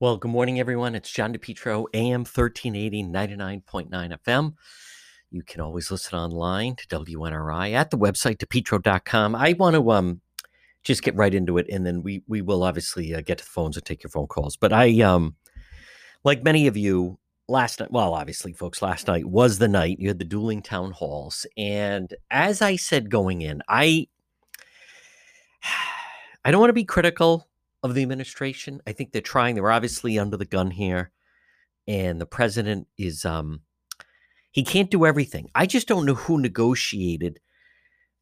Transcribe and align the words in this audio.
Well, 0.00 0.16
good 0.16 0.30
morning, 0.30 0.58
everyone. 0.58 0.94
It's 0.94 1.10
John 1.12 1.34
DePetro, 1.34 1.84
AM 1.92 2.20
1380, 2.20 3.04
99.9 3.04 4.18
FM. 4.24 4.54
You 5.30 5.42
can 5.42 5.60
always 5.60 5.90
listen 5.90 6.18
online 6.18 6.74
to 6.76 6.86
WNRI 6.86 7.74
at 7.74 7.90
the 7.90 7.98
website, 7.98 8.38
depetro.com. 8.38 9.34
I 9.34 9.52
want 9.58 9.76
to 9.76 9.90
um, 9.90 10.22
just 10.82 11.02
get 11.02 11.14
right 11.16 11.34
into 11.34 11.58
it, 11.58 11.66
and 11.70 11.84
then 11.84 12.02
we 12.02 12.22
we 12.26 12.40
will 12.40 12.62
obviously 12.62 13.14
uh, 13.14 13.20
get 13.20 13.36
to 13.36 13.44
the 13.44 13.50
phones 13.50 13.76
and 13.76 13.84
take 13.84 14.02
your 14.02 14.08
phone 14.08 14.26
calls. 14.26 14.56
But 14.56 14.72
I, 14.72 15.02
um, 15.02 15.36
like 16.24 16.42
many 16.42 16.66
of 16.66 16.78
you, 16.78 17.18
last 17.46 17.78
night, 17.78 17.92
well, 17.92 18.14
obviously, 18.14 18.54
folks, 18.54 18.80
last 18.80 19.06
night 19.06 19.26
was 19.26 19.58
the 19.58 19.68
night 19.68 19.98
you 20.00 20.08
had 20.08 20.18
the 20.18 20.24
dueling 20.24 20.62
town 20.62 20.92
halls. 20.92 21.44
And 21.58 22.14
as 22.30 22.62
I 22.62 22.76
said 22.76 23.10
going 23.10 23.42
in, 23.42 23.60
I, 23.68 24.08
I 26.46 26.50
don't 26.50 26.60
want 26.60 26.70
to 26.70 26.72
be 26.72 26.86
critical 26.86 27.49
of 27.82 27.94
the 27.94 28.02
administration. 28.02 28.80
I 28.86 28.92
think 28.92 29.12
they're 29.12 29.22
trying. 29.22 29.54
They're 29.54 29.70
obviously 29.70 30.18
under 30.18 30.36
the 30.36 30.44
gun 30.44 30.70
here, 30.70 31.12
and 31.86 32.20
the 32.20 32.26
president 32.26 32.86
is 32.98 33.24
um 33.24 33.60
he 34.52 34.64
can't 34.64 34.90
do 34.90 35.06
everything. 35.06 35.48
I 35.54 35.66
just 35.66 35.88
don't 35.88 36.06
know 36.06 36.14
who 36.14 36.40
negotiated. 36.40 37.40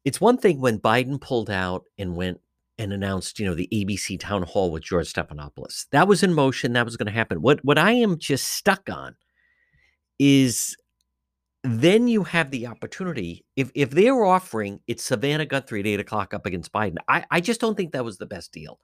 It's 0.05 0.21
one 0.21 0.37
thing 0.37 0.61
when 0.61 0.79
Biden 0.79 1.19
pulled 1.19 1.49
out 1.49 1.83
and 1.97 2.15
went 2.15 2.39
and 2.77 2.93
announced, 2.93 3.39
you 3.39 3.45
know, 3.45 3.55
the 3.55 3.67
ABC 3.73 4.19
town 4.19 4.43
hall 4.43 4.71
with 4.71 4.83
George 4.83 5.11
Stephanopoulos. 5.11 5.87
That 5.91 6.07
was 6.07 6.23
in 6.23 6.33
motion. 6.33 6.73
That 6.73 6.85
was 6.85 6.97
going 6.97 7.07
to 7.07 7.11
happen. 7.11 7.41
What 7.41 7.63
what 7.63 7.77
I 7.77 7.91
am 7.91 8.17
just 8.17 8.47
stuck 8.47 8.89
on 8.89 9.15
is 10.17 10.77
then 11.63 12.07
you 12.07 12.23
have 12.23 12.51
the 12.51 12.67
opportunity 12.67 13.45
if 13.57 13.71
if 13.75 13.89
they're 13.89 14.23
offering 14.23 14.79
it's 14.87 15.03
Savannah 15.03 15.45
Guthrie 15.45 15.81
at 15.81 15.87
eight 15.87 15.99
o'clock 15.99 16.33
up 16.33 16.45
against 16.45 16.71
Biden. 16.71 16.97
I, 17.07 17.25
I 17.29 17.41
just 17.41 17.59
don't 17.59 17.75
think 17.75 17.91
that 17.91 18.05
was 18.05 18.17
the 18.17 18.25
best 18.25 18.53
deal 18.53 18.79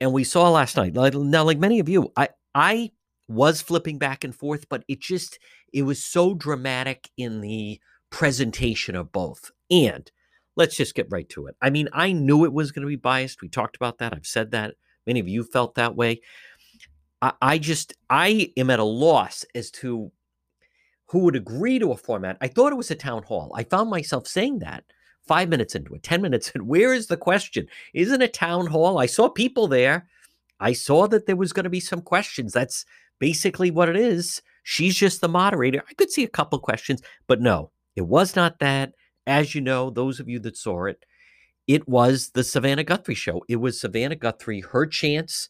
and 0.00 0.12
we 0.12 0.24
saw 0.24 0.50
last 0.50 0.76
night. 0.76 0.94
Now, 0.94 1.44
like 1.44 1.58
many 1.58 1.80
of 1.80 1.88
you, 1.88 2.12
I 2.16 2.28
I 2.54 2.90
was 3.28 3.60
flipping 3.60 3.98
back 3.98 4.24
and 4.24 4.34
forth, 4.34 4.68
but 4.68 4.84
it 4.88 5.00
just 5.00 5.38
it 5.72 5.82
was 5.82 6.04
so 6.04 6.34
dramatic 6.34 7.10
in 7.16 7.40
the 7.40 7.80
presentation 8.10 8.94
of 8.94 9.12
both. 9.12 9.50
And 9.70 10.10
let's 10.56 10.76
just 10.76 10.94
get 10.94 11.08
right 11.10 11.28
to 11.30 11.46
it. 11.46 11.56
I 11.60 11.70
mean, 11.70 11.88
I 11.92 12.12
knew 12.12 12.44
it 12.44 12.52
was 12.52 12.72
going 12.72 12.82
to 12.82 12.88
be 12.88 12.96
biased. 12.96 13.42
We 13.42 13.48
talked 13.48 13.76
about 13.76 13.98
that. 13.98 14.12
I've 14.14 14.26
said 14.26 14.52
that. 14.52 14.74
Many 15.06 15.20
of 15.20 15.28
you 15.28 15.44
felt 15.44 15.74
that 15.74 15.96
way. 15.96 16.20
I, 17.22 17.32
I 17.40 17.58
just 17.58 17.94
I 18.10 18.52
am 18.56 18.70
at 18.70 18.78
a 18.78 18.84
loss 18.84 19.44
as 19.54 19.70
to 19.72 20.12
who 21.08 21.20
would 21.20 21.36
agree 21.36 21.78
to 21.78 21.92
a 21.92 21.96
format. 21.96 22.36
I 22.40 22.48
thought 22.48 22.72
it 22.72 22.76
was 22.76 22.90
a 22.90 22.96
town 22.96 23.22
hall. 23.22 23.52
I 23.56 23.62
found 23.62 23.90
myself 23.90 24.26
saying 24.26 24.58
that 24.60 24.84
five 25.26 25.48
minutes 25.48 25.74
into 25.74 25.94
it, 25.94 26.02
10 26.02 26.22
minutes 26.22 26.50
in. 26.50 26.66
Where 26.66 26.92
is 26.92 27.06
the 27.06 27.16
question? 27.16 27.66
Isn't 27.94 28.22
a 28.22 28.28
town 28.28 28.66
hall? 28.66 28.98
I 28.98 29.06
saw 29.06 29.28
people 29.28 29.68
there. 29.68 30.08
I 30.60 30.72
saw 30.72 31.06
that 31.08 31.26
there 31.26 31.36
was 31.36 31.52
going 31.52 31.64
to 31.64 31.70
be 31.70 31.80
some 31.80 32.00
questions. 32.00 32.52
That's 32.52 32.84
basically 33.18 33.70
what 33.70 33.88
it 33.88 33.96
is. 33.96 34.42
She's 34.62 34.96
just 34.96 35.20
the 35.20 35.28
moderator. 35.28 35.82
I 35.88 35.94
could 35.94 36.10
see 36.10 36.24
a 36.24 36.28
couple 36.28 36.58
questions, 36.58 37.02
but 37.26 37.40
no, 37.40 37.70
it 37.94 38.02
was 38.02 38.36
not 38.36 38.58
that. 38.60 38.92
As 39.26 39.54
you 39.54 39.60
know, 39.60 39.90
those 39.90 40.20
of 40.20 40.28
you 40.28 40.38
that 40.40 40.56
saw 40.56 40.84
it, 40.84 41.04
it 41.66 41.88
was 41.88 42.30
the 42.30 42.44
Savannah 42.44 42.84
Guthrie 42.84 43.16
show. 43.16 43.42
It 43.48 43.56
was 43.56 43.80
Savannah 43.80 44.16
Guthrie, 44.16 44.60
her 44.60 44.86
chance 44.86 45.48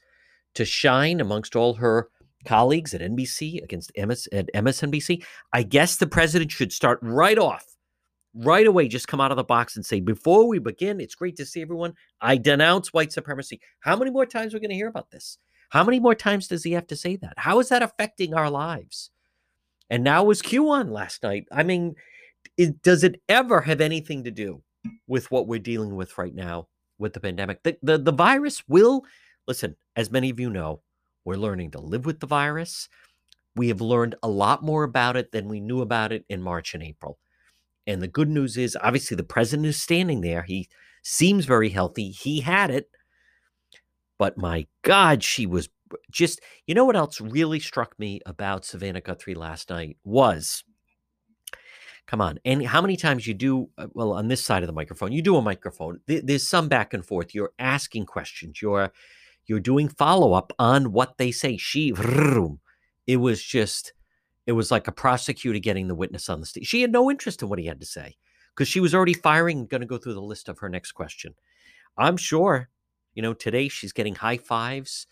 to 0.55 0.65
shine 0.65 1.21
amongst 1.21 1.55
all 1.55 1.75
her 1.75 2.09
colleagues 2.47 2.95
at 2.95 3.03
NBC 3.03 3.63
against 3.63 3.93
MS, 3.97 4.29
at 4.33 4.49
MSNBC. 4.55 5.23
I 5.53 5.63
guess 5.63 5.97
the 5.97 6.07
president 6.07 6.51
should 6.51 6.73
start 6.73 6.99
right 7.03 7.39
off 7.39 7.76
right 8.37 8.67
away 8.67 8.89
just 8.89 9.09
come 9.09 9.21
out 9.21 9.31
of 9.31 9.37
the 9.37 9.45
box 9.45 9.77
and 9.77 9.85
say, 9.85 10.01
before 10.01 10.47
we 10.47 10.59
begin, 10.59 11.01
it's 11.01 11.15
great 11.15 11.37
to 11.37 11.47
see 11.47 11.63
everyone. 11.63 11.95
I 12.21 12.37
denounce 12.37 12.93
white 12.93 13.13
supremacy. 13.13 13.61
How 13.81 13.97
many 13.97 14.11
more 14.11 14.27
times 14.27 14.53
are 14.53 14.57
we 14.57 14.61
going 14.61 14.71
to 14.71 14.77
hear 14.77 14.89
about 14.89 15.11
this? 15.11 15.39
How 15.71 15.83
many 15.83 15.99
more 15.99 16.15
times 16.15 16.49
does 16.49 16.63
he 16.63 16.73
have 16.73 16.87
to 16.89 16.97
say 16.97 17.17
that? 17.17 17.35
How 17.37 17.59
is 17.61 17.69
that 17.71 17.83
affecting 17.83 18.35
our 18.35 18.51
lives? 18.51 19.11
And 19.91 20.05
now 20.05 20.25
was 20.25 20.43
QAnon 20.43 20.91
last 20.91 21.23
night. 21.23 21.47
I 21.51 21.63
mean, 21.63 21.95
it, 22.57 22.83
does 22.83 23.05
it 23.05 23.21
ever 23.29 23.61
have 23.63 23.81
anything 23.81 24.25
to 24.25 24.31
do 24.31 24.63
with 25.07 25.31
what 25.31 25.47
we're 25.47 25.59
dealing 25.59 25.97
with 25.97 26.17
right 26.19 26.35
now 26.35 26.69
with 26.99 27.13
the 27.13 27.21
pandemic? 27.21 27.63
The, 27.63 27.79
the, 27.83 27.99
the 27.99 28.13
virus 28.13 28.63
will, 28.69 29.05
listen, 29.47 29.77
as 29.97 30.11
many 30.11 30.31
of 30.31 30.39
you 30.39 30.51
know, 30.51 30.81
we're 31.25 31.37
learning 31.37 31.73
to 31.73 31.81
live 31.81 32.07
with 32.07 32.21
the 32.21 32.27
virus. 32.27 32.89
We 33.57 33.69
have 33.69 33.81
learned 33.81 34.17
a 34.23 34.29
lot 34.29 34.63
more 34.63 34.85
about 34.85 35.17
it 35.17 35.33
than 35.33 35.49
we 35.49 35.61
knew 35.61 35.81
about 35.81 36.13
it 36.13 36.25
in 36.29 36.43
March 36.43 36.75
and 36.75 36.83
April. 36.83 37.19
And 37.87 38.03
the 38.03 38.09
good 38.09 38.29
news 38.29 38.57
is, 38.57 38.77
obviously, 38.83 39.17
the 39.17 39.23
president 39.23 39.67
is 39.67 39.81
standing 39.81 40.21
there. 40.21 40.43
He 40.43 40.69
seems 41.03 41.45
very 41.45 41.69
healthy. 41.69 42.11
He 42.11 42.41
had 42.41 42.71
it. 42.71 42.91
But 44.19 44.37
my 44.37 44.67
God, 44.83 45.23
she 45.23 45.47
was 45.47 45.69
just, 46.11 46.41
you 46.67 46.75
know 46.75 46.85
what 46.85 46.97
else 46.97 47.21
really 47.21 47.61
struck 47.61 47.97
me 47.99 48.21
about 48.27 48.65
Savannah 48.65 49.01
Guthrie 49.01 49.35
last 49.35 49.71
night 49.71 49.99
was, 50.03 50.65
come 52.09 52.21
on, 52.21 52.41
and 52.45 52.67
how 52.67 52.81
many 52.81 52.97
times 52.97 53.27
you 53.27 53.35
do, 53.35 53.69
uh, 53.79 53.87
well, 53.93 54.13
on 54.13 54.27
this 54.27 54.45
side 54.45 54.63
of 54.63 54.67
the 54.67 54.73
microphone, 54.73 55.13
you 55.13 55.23
do 55.23 55.37
a 55.37 55.43
microphone, 55.43 56.01
there's 56.07 56.49
some 56.49 56.69
back 56.69 56.93
and 56.93 57.07
forth. 57.07 57.35
You're 57.35 57.53
asking 57.59 58.07
questions. 58.07 58.61
You're, 58.61 58.91
you're 59.47 59.61
doing 59.61 59.89
follow 59.89 60.33
up 60.33 60.53
on 60.59 60.91
what 60.91 61.19
they 61.19 61.31
say. 61.31 61.57
She, 61.57 61.93
it 63.07 63.17
was 63.19 63.43
just, 63.43 63.93
it 64.47 64.53
was 64.53 64.71
like 64.71 64.89
a 64.89 64.93
prosecutor 64.93 65.59
getting 65.59 65.89
the 65.89 65.95
witness 65.95 66.29
on 66.29 66.41
the 66.41 66.47
stage. 66.47 66.67
She 66.67 66.83
had 66.83 66.93
no 66.93 67.11
interest 67.11 67.43
in 67.43 67.49
what 67.49 67.59
he 67.59 67.67
had 67.67 67.81
to 67.81 67.87
say 67.87 68.17
because 68.55 68.69
she 68.69 68.81
was 68.81 68.95
already 68.95 69.15
firing, 69.15 69.67
going 69.67 69.81
to 69.81 69.87
go 69.87 69.99
through 69.99 70.15
the 70.15 70.21
list 70.23 70.49
of 70.49 70.59
her 70.61 70.69
next 70.69 70.93
question. 70.93 71.35
I'm 71.99 72.17
sure, 72.17 72.69
you 73.15 73.23
know, 73.23 73.35
today 73.35 73.69
she's 73.69 73.93
getting 73.93 74.15
high 74.15 74.39
fives 74.39 75.07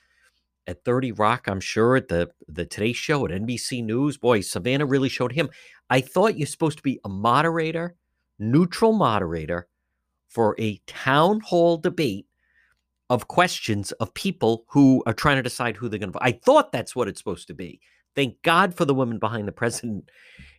at 0.67 0.85
30 0.85 1.13
Rock. 1.13 1.49
I'm 1.49 1.61
sure 1.61 1.97
at 1.97 2.09
the 2.09 2.31
the 2.49 2.65
Today 2.65 2.93
Show 2.93 3.25
at 3.27 3.33
NBC 3.33 3.85
News. 3.85 4.17
Boy, 4.17 4.41
Savannah 4.41 4.87
really 4.87 5.09
showed 5.09 5.33
him. 5.33 5.51
I 5.91 6.01
thought 6.01 6.39
you're 6.39 6.47
supposed 6.47 6.79
to 6.79 6.83
be 6.83 7.01
a 7.05 7.09
moderator, 7.09 7.97
neutral 8.39 8.93
moderator 8.93 9.69
for 10.29 10.57
a 10.59 10.81
town 10.87 11.41
hall 11.41 11.77
debate 11.77 12.27
of 13.11 13.29
questions 13.29 13.93
of 13.93 14.15
people 14.15 14.65
who 14.69 15.03
are 15.07 15.13
trying 15.13 15.37
to 15.37 15.43
decide 15.43 15.77
who 15.77 15.89
they're 15.89 15.99
going 15.99 16.11
to 16.11 16.19
vote. 16.19 16.27
I 16.27 16.33
thought 16.33 16.73
that's 16.73 16.97
what 16.97 17.09
it's 17.09 17.21
supposed 17.21 17.47
to 17.49 17.55
be. 17.55 17.81
Thank 18.15 18.43
God 18.43 18.75
for 18.75 18.85
the 18.85 18.95
woman 18.95 19.19
behind 19.19 19.49
the 19.49 19.53
president 19.53 20.09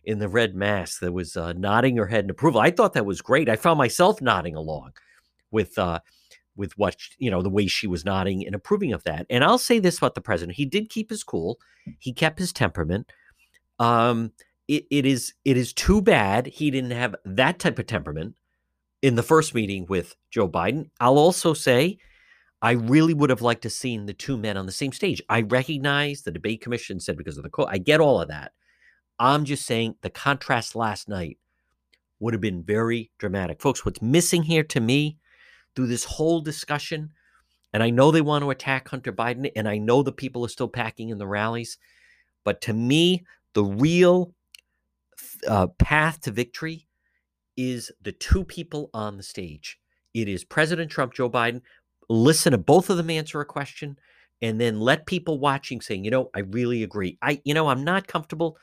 in 0.04 0.18
the 0.18 0.28
red 0.28 0.54
mask 0.54 1.00
that 1.00 1.12
was 1.12 1.36
uh, 1.36 1.52
nodding 1.54 1.96
her 1.96 2.06
head 2.06 2.24
in 2.24 2.30
approval. 2.30 2.60
I 2.60 2.70
thought 2.70 2.92
that 2.94 3.06
was 3.06 3.20
great. 3.20 3.48
I 3.48 3.56
found 3.56 3.78
myself 3.78 4.20
nodding 4.20 4.54
along 4.54 4.92
with 5.50 5.78
uh, 5.78 6.00
with 6.56 6.76
what 6.78 6.96
you 7.18 7.30
know 7.30 7.42
the 7.42 7.50
way 7.50 7.66
she 7.66 7.86
was 7.86 8.04
nodding 8.04 8.44
and 8.46 8.54
approving 8.54 8.92
of 8.92 9.04
that. 9.04 9.26
And 9.30 9.44
I'll 9.44 9.58
say 9.58 9.78
this 9.78 9.98
about 9.98 10.14
the 10.14 10.20
president: 10.20 10.56
he 10.56 10.64
did 10.64 10.90
keep 10.90 11.10
his 11.10 11.24
cool. 11.24 11.58
He 11.98 12.12
kept 12.12 12.38
his 12.38 12.52
temperament. 12.52 13.10
Um, 13.78 14.32
it, 14.68 14.84
it 14.90 15.06
is 15.06 15.34
it 15.44 15.56
is 15.56 15.72
too 15.72 16.00
bad 16.00 16.46
he 16.46 16.70
didn't 16.70 16.92
have 16.92 17.14
that 17.24 17.58
type 17.58 17.78
of 17.78 17.86
temperament 17.86 18.34
in 19.02 19.14
the 19.14 19.22
first 19.22 19.54
meeting 19.54 19.86
with 19.88 20.16
Joe 20.30 20.48
Biden. 20.48 20.90
I'll 21.00 21.18
also 21.18 21.52
say 21.54 21.98
I 22.66 22.72
really 22.72 23.14
would 23.14 23.30
have 23.30 23.42
liked 23.42 23.62
to 23.62 23.70
seen 23.70 24.06
the 24.06 24.12
two 24.12 24.36
men 24.36 24.56
on 24.56 24.66
the 24.66 24.72
same 24.72 24.90
stage. 24.90 25.22
I 25.28 25.42
recognize 25.42 26.22
the 26.22 26.32
debate 26.32 26.60
commission 26.60 26.98
said 26.98 27.16
because 27.16 27.36
of 27.36 27.44
the 27.44 27.48
quote. 27.48 27.68
I 27.70 27.78
get 27.78 28.00
all 28.00 28.20
of 28.20 28.26
that. 28.26 28.50
I'm 29.20 29.44
just 29.44 29.64
saying 29.64 29.94
the 30.00 30.10
contrast 30.10 30.74
last 30.74 31.08
night 31.08 31.38
would 32.18 32.34
have 32.34 32.40
been 32.40 32.64
very 32.64 33.12
dramatic. 33.18 33.60
Folks, 33.60 33.84
what's 33.84 34.02
missing 34.02 34.42
here 34.42 34.64
to 34.64 34.80
me 34.80 35.16
through 35.76 35.86
this 35.86 36.02
whole 36.02 36.40
discussion, 36.40 37.12
and 37.72 37.84
I 37.84 37.90
know 37.90 38.10
they 38.10 38.20
want 38.20 38.42
to 38.42 38.50
attack 38.50 38.88
Hunter 38.88 39.12
Biden, 39.12 39.48
and 39.54 39.68
I 39.68 39.78
know 39.78 40.02
the 40.02 40.10
people 40.10 40.44
are 40.44 40.48
still 40.48 40.66
packing 40.66 41.10
in 41.10 41.18
the 41.18 41.26
rallies, 41.28 41.78
but 42.42 42.60
to 42.62 42.72
me, 42.72 43.24
the 43.52 43.62
real 43.62 44.34
uh, 45.46 45.68
path 45.78 46.20
to 46.22 46.32
victory 46.32 46.88
is 47.56 47.92
the 48.02 48.10
two 48.10 48.42
people 48.42 48.90
on 48.92 49.18
the 49.18 49.22
stage. 49.22 49.78
It 50.14 50.26
is 50.26 50.42
President 50.42 50.90
Trump, 50.90 51.14
Joe 51.14 51.30
Biden, 51.30 51.60
listen 52.08 52.52
to 52.52 52.58
both 52.58 52.90
of 52.90 52.96
them 52.96 53.10
answer 53.10 53.40
a 53.40 53.44
question 53.44 53.98
and 54.42 54.60
then 54.60 54.80
let 54.80 55.06
people 55.06 55.38
watching 55.38 55.80
saying, 55.80 56.04
you 56.04 56.10
know, 56.10 56.30
I 56.34 56.40
really 56.40 56.82
agree. 56.82 57.18
I, 57.22 57.40
you 57.44 57.54
know, 57.54 57.68
I'm 57.68 57.84
not 57.84 58.06
comfortable 58.06 58.58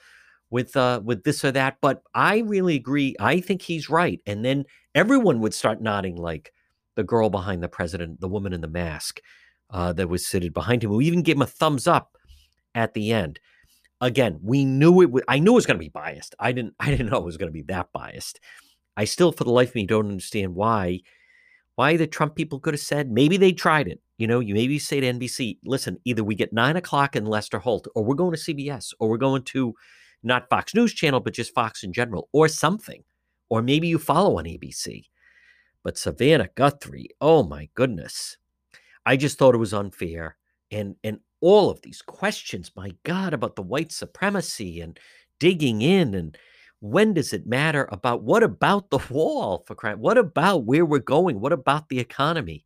with 0.50 0.76
uh 0.78 1.02
with 1.04 1.24
this 1.24 1.44
or 1.44 1.52
that, 1.52 1.78
but 1.82 2.04
I 2.14 2.40
really 2.40 2.76
agree. 2.76 3.16
I 3.20 3.40
think 3.40 3.62
he's 3.62 3.90
right. 3.90 4.22
And 4.28 4.46
then 4.46 4.66
everyone 4.94 5.40
would 5.40 5.54
start 5.54 5.82
nodding 5.82 6.16
like 6.16 6.54
the 6.96 7.04
girl 7.04 7.30
behind 7.30 7.64
the 7.64 7.70
president, 7.70 8.22
the 8.22 8.28
woman 8.28 8.54
in 8.54 8.62
the 8.62 8.68
mask 8.68 9.20
uh, 9.72 9.94
that 9.94 10.10
was 10.10 10.28
seated 10.28 10.54
behind 10.54 10.84
him, 10.84 10.92
who 10.92 11.02
even 11.02 11.24
gave 11.24 11.36
him 11.36 11.42
a 11.42 11.48
thumbs 11.48 11.88
up 11.88 12.16
at 12.76 12.94
the 12.94 13.12
end. 13.12 13.40
Again, 14.00 14.40
we 14.44 14.66
knew 14.66 15.02
it. 15.02 15.12
Was, 15.12 15.24
I 15.28 15.40
knew 15.40 15.54
it 15.54 15.56
was 15.56 15.66
going 15.66 15.80
to 15.80 15.84
be 15.84 15.90
biased. 15.90 16.36
I 16.40 16.52
didn't. 16.52 16.76
I 16.80 16.92
didn't 16.92 17.10
know 17.10 17.18
it 17.18 17.26
was 17.26 17.38
going 17.38 17.50
to 17.50 17.54
be 17.54 17.64
that 17.64 17.88
biased. 17.92 18.40
I 18.96 19.06
still, 19.06 19.32
for 19.32 19.44
the 19.44 19.52
life 19.52 19.70
of 19.70 19.76
me, 19.76 19.88
don't 19.88 20.10
understand 20.10 20.54
why 20.54 21.00
why 21.76 21.98
the 21.98 22.08
Trump 22.08 22.36
people 22.36 22.60
could 22.60 22.74
have 22.74 22.82
said 22.82 23.12
maybe 23.12 23.38
they 23.38 23.52
tried 23.52 23.88
it. 23.88 24.00
You 24.18 24.28
know, 24.28 24.40
you 24.40 24.54
maybe 24.54 24.78
say 24.80 25.00
to 25.00 25.12
NBC, 25.12 25.58
listen, 25.66 25.98
either 26.06 26.24
we 26.24 26.36
get 26.36 26.54
nine 26.54 26.76
o'clock 26.76 27.16
in 27.16 27.26
Lester 27.26 27.60
Holt, 27.60 27.88
or 27.96 28.04
we're 28.04 28.16
going 28.16 28.34
to 28.34 28.40
CBS, 28.40 28.94
or 29.00 29.10
we're 29.10 29.18
going 29.18 29.44
to 29.44 29.74
not 30.22 30.50
Fox 30.50 30.74
News 30.74 30.94
Channel, 30.94 31.20
but 31.20 31.34
just 31.34 31.54
Fox 31.54 31.84
in 31.84 31.92
general, 31.92 32.30
or 32.32 32.48
something. 32.48 33.04
Or 33.50 33.62
maybe 33.62 33.88
you 33.88 34.00
follow 34.00 34.38
on 34.38 34.46
ABC. 34.46 35.06
But 35.84 35.98
Savannah 35.98 36.50
Guthrie, 36.56 37.10
oh 37.20 37.44
my 37.44 37.70
goodness. 37.76 38.38
I 39.06 39.18
just 39.18 39.38
thought 39.38 39.56
it 39.56 39.60
was 39.60 39.74
unfair. 39.74 40.38
And 40.72 40.96
and 41.04 41.20
all 41.42 41.70
of 41.70 41.82
these 41.82 42.02
questions, 42.02 42.72
my 42.76 42.94
God, 43.04 43.34
about 43.34 43.58
the 43.58 43.62
white 43.62 43.92
supremacy 43.92 44.80
and 44.80 44.98
digging 45.40 45.82
in 45.82 46.16
and 46.16 46.38
when 46.84 47.14
does 47.14 47.32
it 47.32 47.48
matter 47.48 47.88
about 47.94 48.24
what 48.24 48.44
about 48.44 48.90
the 48.90 49.00
wall 49.10 49.64
for 49.66 49.74
crying? 49.74 50.00
What 50.00 50.18
about 50.18 50.66
where 50.66 50.84
we're 50.84 51.00
going? 51.00 51.40
What 51.40 51.54
about 51.54 51.88
the 51.88 51.98
economy? 51.98 52.66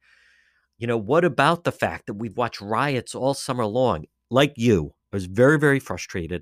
You 0.79 0.87
know, 0.87 0.97
what 0.97 1.23
about 1.23 1.63
the 1.63 1.71
fact 1.71 2.07
that 2.07 2.15
we've 2.15 2.35
watched 2.35 2.59
riots 2.59 3.13
all 3.13 3.35
summer 3.35 3.67
long? 3.67 4.05
Like 4.31 4.53
you, 4.57 4.95
I 5.13 5.17
was 5.17 5.27
very, 5.27 5.59
very 5.59 5.79
frustrated. 5.79 6.41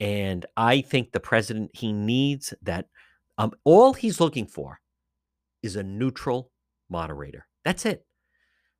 And 0.00 0.46
I 0.56 0.80
think 0.80 1.12
the 1.12 1.20
president, 1.20 1.72
he 1.74 1.92
needs 1.92 2.54
that. 2.62 2.86
Um, 3.36 3.52
all 3.64 3.92
he's 3.92 4.18
looking 4.18 4.46
for 4.46 4.80
is 5.62 5.76
a 5.76 5.82
neutral 5.82 6.50
moderator. 6.88 7.46
That's 7.66 7.84
it. 7.84 8.06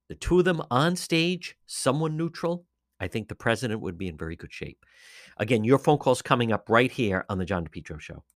The 0.09 0.15
two 0.15 0.39
of 0.39 0.47
them 0.47 0.63
on 0.71 0.97
stage, 0.97 1.57
someone 1.67 2.17
neutral, 2.17 2.65
I 3.01 3.09
think 3.09 3.29
the 3.29 3.35
president 3.35 3.81
would 3.81 3.97
be 3.97 4.09
in 4.09 4.17
very 4.17 4.37
good 4.37 4.53
shape. 4.53 4.85
Again, 5.39 5.65
your 5.65 5.79
phone 5.79 5.99
call's 5.99 6.23
coming 6.23 6.53
up 6.53 6.69
right 6.69 6.91
here 6.91 7.25
on 7.29 7.39
the 7.39 7.45
John 7.45 7.67
DePetro 7.67 8.01
Show. 8.01 8.23